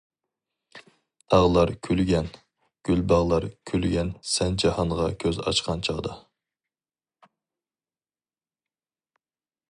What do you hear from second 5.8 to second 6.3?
چاغدا.